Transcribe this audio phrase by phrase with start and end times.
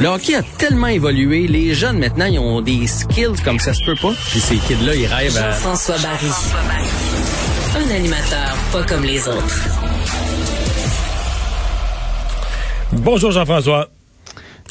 [0.00, 3.84] Le hockey a tellement évolué, les jeunes maintenant, ils ont des skills comme ça se
[3.84, 4.12] peut pas.
[4.30, 5.50] Puis ces kids-là, ils rêvent à...
[5.52, 6.30] Jean-François Barry.
[7.76, 9.68] Un animateur pas comme les autres.
[12.92, 13.88] Bonjour Jean-François.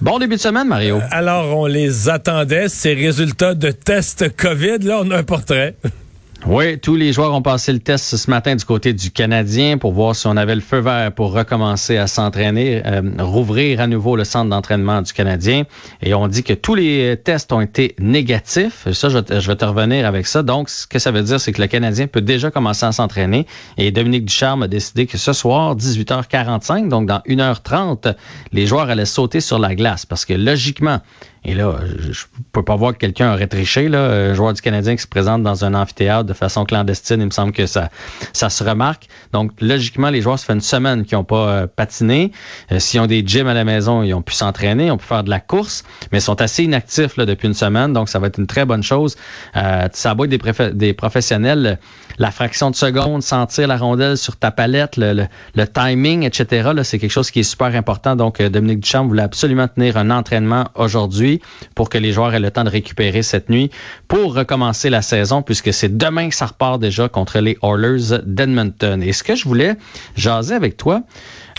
[0.02, 0.98] Bon début de semaine, Mario.
[0.98, 4.80] Euh, alors, on les attendait, ces résultats de test COVID.
[4.80, 5.76] Là, on a un portrait.
[6.48, 9.92] Oui, tous les joueurs ont passé le test ce matin du côté du Canadien pour
[9.92, 14.16] voir si on avait le feu vert pour recommencer à s'entraîner, euh, rouvrir à nouveau
[14.16, 15.64] le centre d'entraînement du Canadien.
[16.02, 18.92] Et on dit que tous les tests ont été négatifs.
[18.92, 20.42] Ça, je, vais te revenir avec ça.
[20.42, 23.46] Donc, ce que ça veut dire, c'est que le Canadien peut déjà commencer à s'entraîner.
[23.78, 28.16] Et Dominique Ducharme a décidé que ce soir, 18h45, donc dans 1h30,
[28.52, 30.08] les joueurs allaient sauter sur la glace.
[30.08, 31.02] Parce que logiquement,
[31.44, 31.80] et là,
[32.12, 35.08] je peux pas voir que quelqu'un aurait triché, là, un joueur du Canadien qui se
[35.08, 37.90] présente dans un amphithéâtre de façon clandestine, il me semble que ça,
[38.32, 39.08] ça se remarque.
[39.34, 42.32] Donc, logiquement, les joueurs, ça fait une semaine qu'ils n'ont pas euh, patiné.
[42.72, 45.08] Euh, s'ils ont des gyms à la maison, ils ont pu s'entraîner, ils ont pu
[45.08, 48.20] faire de la course, mais ils sont assez inactifs là, depuis une semaine, donc ça
[48.20, 49.16] va être une très bonne chose.
[49.56, 51.80] Euh, ça va être des, des professionnels,
[52.20, 57.00] la fraction de seconde, sentir la rondelle sur ta palette, le, le, timing, etc., c'est
[57.00, 58.16] quelque chose qui est super important.
[58.16, 61.31] Donc, Dominique Duchamp voulait absolument tenir un entraînement aujourd'hui
[61.76, 63.70] pour que les joueurs aient le temps de récupérer cette nuit
[64.08, 69.02] pour recommencer la saison puisque c'est demain que ça repart déjà contre les Oilers d'Edmonton.
[69.04, 69.76] Et ce que je voulais
[70.16, 71.04] jaser avec toi.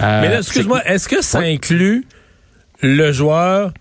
[0.01, 2.06] Euh, Mais excuse-moi, est-ce que ça inclut
[2.81, 3.73] le joueur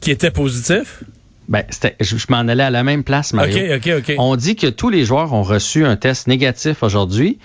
[0.00, 1.02] qui était positif?
[1.48, 1.64] Ben,
[2.00, 3.74] je, m'en allais à la même place, Mario.
[3.74, 4.14] OK, OK, OK.
[4.18, 7.38] On dit que tous les joueurs ont reçu un test négatif aujourd'hui.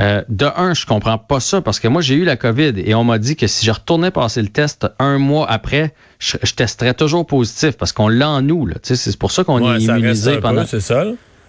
[0.00, 2.94] Euh, de un, je comprends pas ça parce que moi, j'ai eu la COVID et
[2.94, 6.94] on m'a dit que si je retournais passer le test un mois après, je, testerais
[6.94, 8.68] toujours positif parce qu'on l'a en nous.
[8.82, 10.64] C'est pour ça qu'on est immunisé pendant.
[10.64, 11.04] C'est ça.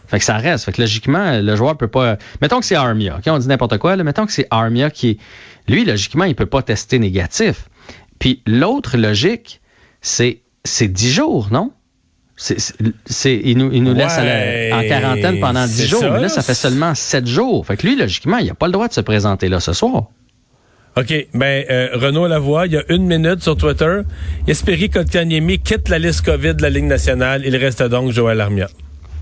[0.08, 0.66] Fait que ça reste.
[0.66, 2.18] Fait que logiquement, le joueur peut pas.
[2.42, 3.18] Mettons que c'est Armia.
[3.18, 3.96] OK, on dit n'importe quoi.
[3.96, 4.04] Là.
[4.04, 5.18] Mettons que c'est Armia qui est.
[5.70, 7.70] Lui, logiquement, il peut pas tester négatif.
[8.20, 9.62] Puis l'autre logique,
[10.02, 11.72] c'est c'est 10 jours, non?
[12.44, 16.56] C'est, il nous, il nous laisse en quarantaine pendant 10 jours, mais là, ça fait
[16.56, 17.66] seulement 7 jours.
[17.66, 20.08] Fait que lui, logiquement, il n'a pas le droit de se présenter là ce soir.
[20.98, 21.28] OK.
[21.34, 24.02] Ben, euh, Renaud Lavoie, il y a une minute sur Twitter.
[24.48, 27.44] Espéry Kotkaniemi quitte la liste COVID de la Ligue nationale.
[27.46, 28.68] Il reste donc Joël Armia.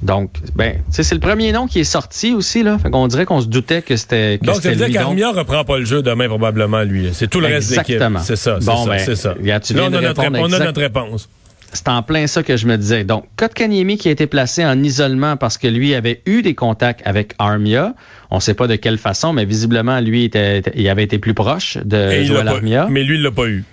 [0.02, 2.80] Donc, ben, c'est le premier nom qui est sorti aussi, là.
[2.80, 4.38] Fait qu'on dirait qu'on se doutait que c'était.
[4.38, 7.10] Donc, ça veut dire qu'Armia reprend pas le jeu demain, probablement, lui.
[7.12, 7.96] C'est tout le reste de l'équipe.
[7.96, 8.20] Exactement.
[8.20, 9.30] C'est ça, c'est bon, ça, ben, ça.
[9.30, 11.30] Là, on, a notre, on a notre réponse.
[11.72, 13.04] C'est en plein ça que je me disais.
[13.04, 17.02] Donc, Kotkaniemi qui a été placé en isolement parce que lui avait eu des contacts
[17.06, 17.94] avec Armia.
[18.32, 21.34] On ne sait pas de quelle façon, mais visiblement, lui, était, il avait été plus
[21.34, 22.88] proche de Joel Armia.
[22.90, 23.64] Mais lui, il l'a pas eu.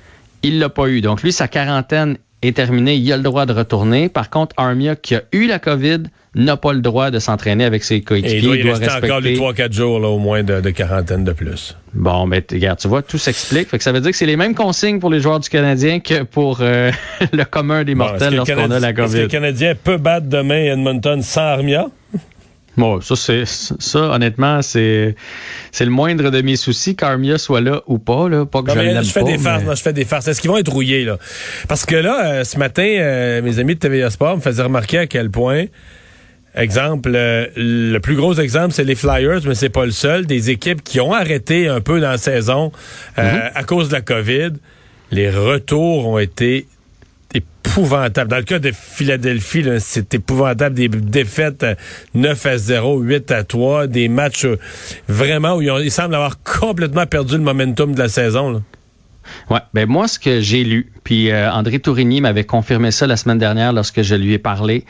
[0.42, 1.00] Il l'a pas eu.
[1.00, 2.96] Donc, lui, sa quarantaine est terminée.
[2.96, 4.08] Il a le droit de retourner.
[4.08, 6.04] Par contre, Armia, qui a eu la COVID,
[6.34, 8.38] n'a pas le droit de s'entraîner avec ses coéquipiers.
[8.38, 11.24] Il doit, il doit rester encore les 3-4 jours là, au moins de, de, quarantaine
[11.24, 11.76] de plus.
[11.94, 13.68] Bon, mais regarde, tu vois, tout s'explique.
[13.80, 16.58] Ça veut dire que c'est les mêmes consignes pour les joueurs du Canadien que pour
[16.60, 16.90] euh,
[17.32, 19.06] le commun des mortels lorsqu'on a la COVID.
[19.06, 21.86] Est-ce que le Canadien peut battre demain Edmonton sans Armia?
[22.76, 25.14] Bon, ça, c'est ça, honnêtement, c'est
[25.72, 28.28] c'est le moindre de mes soucis qu'Armia soit là ou pas.
[28.28, 28.44] Là.
[28.44, 30.28] Pas que je je fais des farces, non, je fais des farces.
[30.28, 31.18] Est-ce qu'ils vont être rouillés, là?
[31.68, 34.98] Parce que là, euh, ce matin, euh, mes amis de TVA Sport me faisaient remarquer
[34.98, 35.64] à quel point
[36.54, 40.24] Exemple, euh, le plus gros exemple, c'est les Flyers, mais c'est pas le seul.
[40.24, 42.72] Des équipes qui ont arrêté un peu dans la saison
[43.18, 43.50] mm-hmm.
[43.54, 44.52] à cause de la COVID.
[45.10, 46.66] Les retours ont été
[47.34, 48.30] épouvantables.
[48.30, 50.74] Dans le cas de Philadelphie, c'est épouvantable.
[50.74, 51.66] Des défaites
[52.14, 54.58] 9 à 0, 8 à 3, des matchs euh,
[55.08, 58.62] vraiment où ils, semblent avoir complètement perdu le momentum de la saison.
[59.50, 63.38] Ouais, ben moi ce que j'ai lu, puis André Tourigny m'avait confirmé ça la semaine
[63.38, 64.84] dernière lorsque je lui ai parlé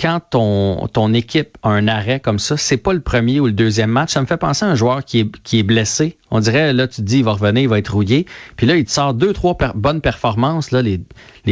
[0.00, 3.52] quand ton, ton équipe a un arrêt comme ça, c'est pas le premier ou le
[3.52, 4.12] deuxième match.
[4.12, 6.16] Ça me fait penser à un joueur qui est, qui est blessé.
[6.30, 8.26] On dirait, là, tu te dis, il va revenir, il va être rouillé.
[8.56, 11.00] Puis là, il te sort deux, trois bonnes performances, là, les,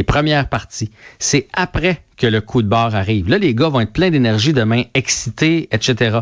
[0.03, 0.91] premières parties.
[1.19, 3.29] C'est après que le coup de barre arrive.
[3.29, 6.21] Là, les gars vont être pleins d'énergie demain, excités, etc.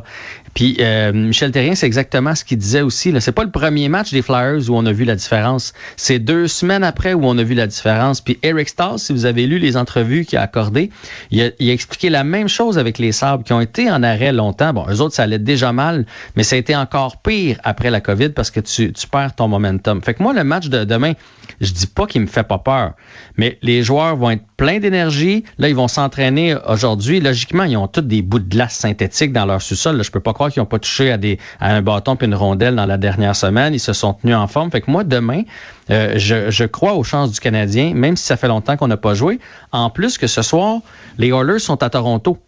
[0.54, 3.12] Puis euh, Michel Terrien, c'est exactement ce qu'il disait aussi.
[3.20, 5.72] C'est pas le premier match des Flyers où on a vu la différence.
[5.96, 8.20] C'est deux semaines après où on a vu la différence.
[8.20, 10.90] Puis Eric Stahl, si vous avez lu les entrevues qu'il a accordées,
[11.30, 14.72] il a, expliqué la même chose avec les Sabres qui ont été en arrêt longtemps.
[14.74, 16.06] Bon, eux autres, ça allait déjà mal,
[16.36, 20.02] mais ça a été encore pire après la COVID que tu, perds ton momentum.
[20.02, 21.12] Fait que moi, le match de demain,
[21.60, 22.92] je dis pas qu'il me fait pas peur,
[23.36, 25.44] mais les joueurs vont être pleins d'énergie.
[25.58, 27.20] Là, ils vont s'entraîner aujourd'hui.
[27.20, 30.02] Logiquement, ils ont tous des bouts de glace synthétiques dans leur sous-sol.
[30.02, 31.18] Je peux pas croire qu'ils n'ont pas touché à
[31.60, 33.74] un bâton puis une rondelle dans la dernière semaine.
[33.74, 34.70] Ils se sont tenus en forme.
[34.70, 35.42] Fait que moi, demain,
[35.90, 38.96] euh, je, je, crois aux chances du Canadien, même si ça fait longtemps qu'on n'a
[38.96, 39.38] pas joué.
[39.72, 40.80] En plus que ce soir,
[41.18, 42.38] les Oilers sont à Toronto.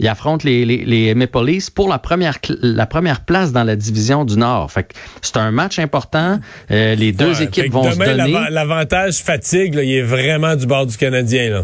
[0.00, 3.76] Ils affrontent les, les, les Maple Leafs pour la première, la première place dans la
[3.76, 4.70] division du Nord.
[4.70, 6.40] Fait que c'est un match important.
[6.70, 8.14] Euh, les deux Ouais, équipes vont se donner.
[8.14, 11.50] l'ava- L'avantage fatigue, là, il est vraiment du bord du Canadien.
[11.50, 11.62] Là.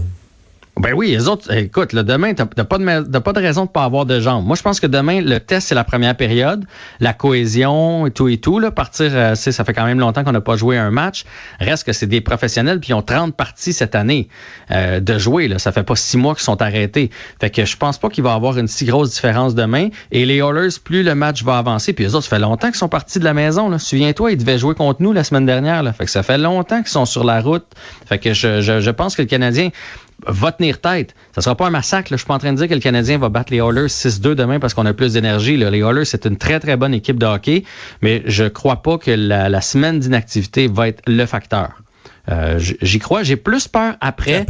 [0.77, 3.85] Ben oui, les autres, écoute, là, demain, t'as pas, de pas de raison de pas
[3.85, 4.45] avoir de jambes.
[4.45, 6.65] Moi, je pense que demain, le test, c'est la première période,
[6.99, 8.59] la cohésion et tout et tout.
[8.59, 11.25] Là, partir, euh, ça fait quand même longtemps qu'on n'a pas joué un match.
[11.61, 14.29] Reste que c'est des professionnels, puis ils ont 30 parties cette année
[14.73, 15.47] euh, de jouer.
[15.47, 15.61] Là.
[15.61, 17.11] Ça fait pas six mois qu'ils sont arrêtés.
[17.41, 19.91] Fait que je pense pas qu'il va y avoir une si grosse différence demain.
[20.11, 22.77] Et les Oilers, plus le match va avancer, puis les autres, ça fait longtemps qu'ils
[22.77, 23.79] sont partis de la maison.
[23.79, 25.85] Souviens-toi, ils devaient jouer contre nous la semaine dernière.
[25.85, 25.93] Là.
[25.93, 27.65] Fait que ça fait longtemps qu'ils sont sur la route.
[28.07, 29.71] Fait que je, je, je pense que le Canadien
[30.27, 31.15] va tenir tête.
[31.35, 32.13] Ça sera pas un massacre.
[32.13, 32.17] là.
[32.17, 34.35] Je suis pas en train de dire que le Canadien va battre les Oilers 6-2
[34.35, 35.57] demain parce qu'on a plus d'énergie.
[35.57, 37.65] Les Oilers, c'est une très, très bonne équipe de hockey,
[38.03, 41.83] mais je crois pas que la, semaine d'inactivité va être le facteur.
[42.31, 43.23] Euh, J'y crois.
[43.23, 44.45] J'ai plus peur après.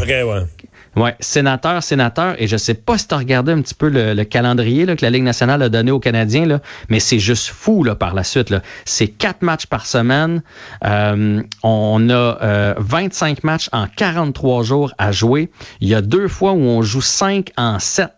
[0.96, 4.14] Ouais, sénateur, sénateur, et je sais pas si tu as regardé un petit peu le,
[4.14, 7.49] le calendrier là, que la Ligue nationale a donné aux Canadiens, là, mais c'est juste
[7.49, 8.55] fou par la suite.
[8.85, 10.43] C'est quatre matchs par semaine.
[10.85, 15.50] Euh, on a euh, 25 matchs en 43 jours à jouer.
[15.81, 18.11] Il y a deux fois où on joue 5 en 7.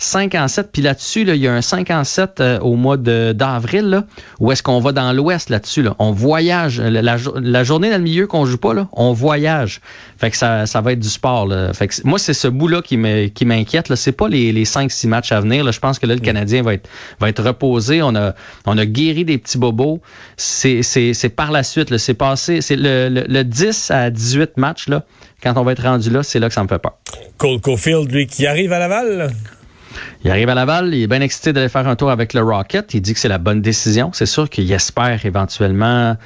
[0.00, 2.76] 5 en 7, puis là-dessus, là, il y a un 5 en 7 euh, au
[2.76, 4.04] mois d'avril,
[4.38, 5.96] où est-ce qu'on va dans l'ouest là-dessus, là.
[5.98, 6.80] On voyage.
[6.80, 9.80] La, la la journée dans le milieu qu'on joue pas, là, on voyage.
[10.16, 11.72] Fait que ça, ça va être du sport, là.
[11.72, 13.96] Fait que moi, c'est ce bout-là qui m'inquiète, là.
[13.96, 15.72] C'est pas les, les 5-6 matchs à venir, là.
[15.72, 18.00] Je pense que là, le Canadien va être, va être reposé.
[18.00, 18.34] On a,
[18.66, 20.00] on a guéri des petits bobos.
[20.36, 21.96] C'est, par la suite.
[21.96, 25.04] C'est passé, c'est le, le, le 10 à 18 matchs, là.
[25.42, 26.98] Quand on va être rendu là, c'est là que ça me fait peur.
[27.36, 29.32] Cole Caulfield, lui, qui arrive à Laval.
[30.24, 32.94] Il arrive à Laval, il est bien excité d'aller faire un tour avec le Rocket.
[32.94, 34.10] Il dit que c'est la bonne décision.
[34.12, 36.16] C'est sûr qu'il espère éventuellement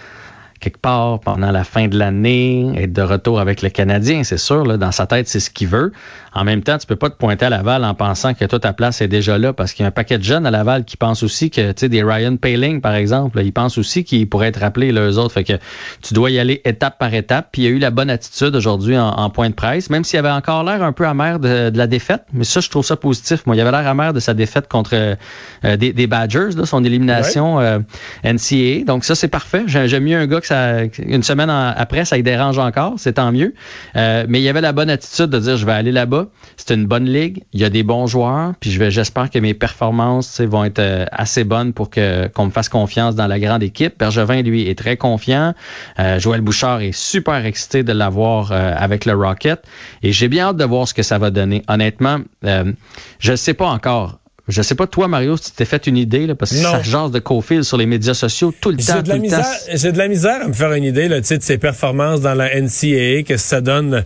[0.63, 4.65] quelque part pendant la fin de l'année être de retour avec le Canadien, c'est sûr.
[4.65, 5.93] Là, dans sa tête, c'est ce qu'il veut.
[6.35, 8.73] En même temps, tu peux pas te pointer à Laval en pensant que toute ta
[8.73, 10.97] place est déjà là parce qu'il y a un paquet de jeunes à Laval qui
[10.97, 14.27] pensent aussi que, tu sais, des Ryan Paling, par exemple, là, ils pensent aussi qu'ils
[14.29, 15.35] pourraient être rappelés, les autres.
[15.35, 15.55] Fait que
[16.01, 17.49] tu dois y aller étape par étape.
[17.53, 20.05] Puis il y a eu la bonne attitude aujourd'hui en, en point de presse, même
[20.05, 22.23] s'il avait encore l'air un peu amer de, de la défaite.
[22.33, 23.45] Mais ça, je trouve ça positif.
[23.47, 26.83] Moi, il avait l'air amer de sa défaite contre euh, des, des Badgers, là, son
[26.85, 27.79] élimination euh,
[28.25, 28.85] NCAA.
[28.87, 29.65] Donc ça, c'est parfait.
[29.67, 32.95] J'ai- J'aime mieux un gars que une semaine après, ça y dérange encore.
[32.97, 33.55] C'est tant mieux.
[33.97, 36.27] Euh, mais il y avait la bonne attitude de dire, je vais aller là-bas.
[36.57, 37.43] C'est une bonne ligue.
[37.53, 38.53] Il y a des bons joueurs.
[38.61, 42.47] Puis je vais, j'espère que mes performances vont être euh, assez bonnes pour que qu'on
[42.47, 43.99] me fasse confiance dans la grande équipe.
[43.99, 45.55] Bergevin, lui, est très confiant.
[45.99, 49.63] Euh, Joël Bouchard est super excité de l'avoir euh, avec le Rocket.
[50.03, 51.63] Et j'ai bien hâte de voir ce que ça va donner.
[51.69, 54.22] Honnêtement, je ne sais pas encore.
[54.53, 56.73] Je sais pas, toi, Mario, si tu t'es fait une idée, là, parce que Non.
[56.73, 58.95] ça jase de Cofield sur les médias sociaux tout le temps.
[58.97, 61.27] J'ai de, la misère, j'ai de la misère à me faire une idée là, de
[61.41, 64.05] ses performances dans la NCAA, qu'est-ce que ça donne,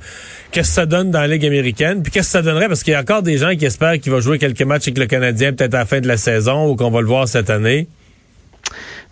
[0.53, 2.93] qu'est-ce que ça donne dans la Ligue américaine, puis qu'est-ce que ça donnerait, parce qu'il
[2.93, 5.53] y a encore des gens qui espèrent qu'il va jouer quelques matchs avec le Canadien
[5.53, 7.89] peut-être à la fin de la saison ou qu'on va le voir cette année.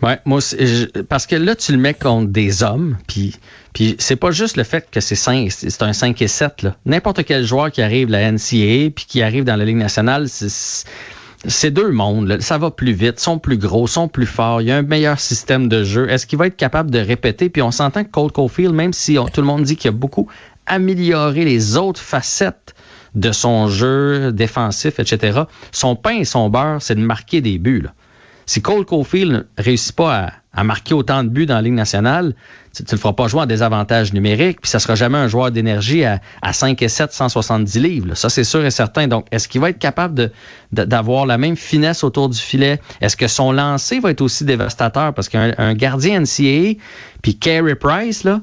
[0.01, 3.33] Ouais, moi je- parce que là, tu le mets contre des hommes, puis
[3.73, 6.63] puis c'est pas juste le fait que c'est 5, c'est un 5 et 7.
[6.63, 6.75] là.
[6.85, 10.27] N'importe quel joueur qui arrive à la NCAA puis qui arrive dans la Ligue nationale,
[10.29, 10.85] c'est
[11.47, 12.41] c'est deux mondes.
[12.41, 14.61] Ça va plus vite, sont plus gros, sont plus forts.
[14.61, 16.09] Il y a un meilleur système de jeu.
[16.09, 17.49] Est-ce qu'il va être capable de répéter?
[17.49, 20.29] Puis on s'entend que Cole Caulfield, même si tout le monde dit qu'il a beaucoup
[20.65, 22.75] amélioré les autres facettes
[23.13, 27.87] de son jeu défensif, etc., son pain et son beurre, c'est de marquer des buts.
[28.45, 32.33] Si Cole Caulfield réussit pas à, marquer autant de buts dans la Ligue nationale,
[32.73, 35.51] tu ne le feras pas jouer en désavantage numérique, puis ça sera jamais un joueur
[35.51, 38.15] d'énergie à, à 5 et 7, 170 livres.
[38.15, 39.07] Ça, c'est sûr et certain.
[39.07, 40.31] Donc, est-ce qu'il va être capable
[40.71, 42.79] d'avoir la même finesse autour du filet?
[43.01, 45.13] Est-ce que son lancer va être aussi dévastateur?
[45.13, 46.79] Parce qu'un un gardien NCAA,
[47.21, 48.41] puis Carey Price, là,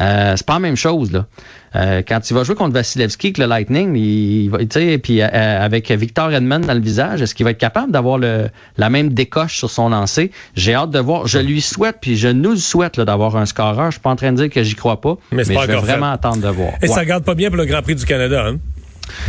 [0.00, 1.26] euh, c'est pas la même chose là.
[1.74, 4.96] Euh, quand tu vas jouer contre Vasilevski avec le Lightning, il, il va, tu sais,
[4.98, 8.48] puis euh, avec Victor Edmond dans le visage, est-ce qu'il va être capable d'avoir le,
[8.78, 10.30] la même décoche sur son lancer?
[10.54, 11.26] J'ai hâte de voir.
[11.26, 13.86] Je lui souhaite, puis je nous le souhaite là, d'avoir un scoreur.
[13.86, 15.76] Je suis pas en train de dire que j'y crois pas, Mais mais, je vais
[15.76, 16.12] vraiment fait.
[16.14, 16.72] attendre de voir.
[16.82, 16.94] Et Ouais.
[16.94, 18.46] ça garde pas bien pour le Grand Prix du Canada.
[18.48, 18.56] Hein?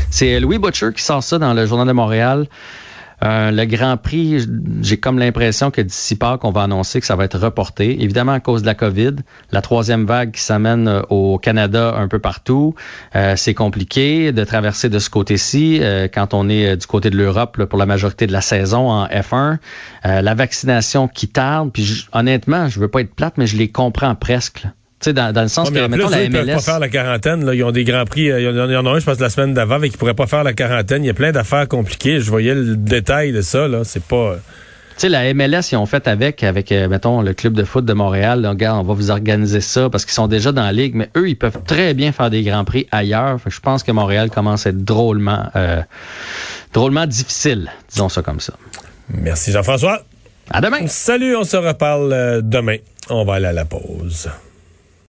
[0.10, 2.48] C'est Louis Butcher qui sort ça dans le Journal de Montréal.
[3.24, 4.48] Euh, le Grand Prix,
[4.82, 8.02] j'ai comme l'impression que d'ici Pâques, on va annoncer que ça va être reporté.
[8.04, 9.16] Évidemment, à cause de la COVID,
[9.52, 12.76] la troisième vague qui s'amène euh, au Canada un peu partout.
[13.16, 15.82] Euh, c'est compliqué de traverser de ce côté-ci
[16.14, 19.58] quand on est du côté de l'Europe pour la majorité de la saison en F1.
[20.06, 21.72] Euh, la vaccination qui tarde.
[21.72, 24.66] Puis honnêtement, je veux pas être plate, mais je les comprends presque.
[25.00, 26.54] Tu dans, dans le sens Ouais, mais que, mettons, plus, la eux, ils peuvent pas
[26.56, 26.62] MLS...
[26.62, 27.46] faire la quarantaine.
[27.46, 27.54] Là.
[27.54, 28.32] Ils ont des grands prix.
[28.32, 30.26] euh, Il y en a, un, je pense, la semaine d'avant, avec qui pourraient pas
[30.28, 31.04] faire la quarantaine.
[31.04, 32.20] Il y a plein d'affaires compliquées.
[32.20, 33.68] Je voyais le détail de ça.
[33.68, 33.84] là.
[33.84, 34.38] C'est pas.
[34.98, 37.94] sais, la MLS, ils ont fait avec, avec, euh, mettons, le club de foot de
[37.94, 38.42] Montréal.
[38.42, 41.10] Là, regarde, on va vous organiser ça parce qu'ils sont déjà dans la ligue, mais
[41.16, 43.40] eux, ils peuvent très bien faire des grands prix ailleurs.
[43.40, 45.84] Fait que je pense que Montréal commence à être drôlement, euh,
[46.74, 48.54] drôlement difficile, disons ça comme ça.
[49.10, 50.02] Merci Jean-François.
[50.50, 50.88] À demain.
[50.88, 52.78] Salut, on se reparle euh, demain.
[53.12, 54.30] On va aller à la pause.